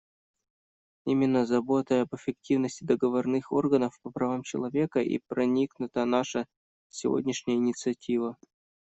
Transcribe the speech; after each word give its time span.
Именно 1.05 1.45
заботой 1.45 2.01
об 2.01 2.15
эффективности 2.15 2.83
договорных 2.83 3.51
органов 3.51 3.99
по 4.01 4.09
правам 4.09 4.41
человека 4.41 4.97
и 4.99 5.19
проникнута 5.27 6.05
наша 6.05 6.47
сегодняшняя 6.89 7.57
инициатива. 7.57 8.35